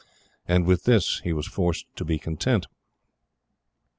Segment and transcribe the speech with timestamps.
[0.47, 2.65] And with this he was forced to be content.